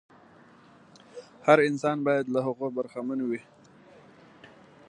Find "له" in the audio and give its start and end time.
2.33-2.39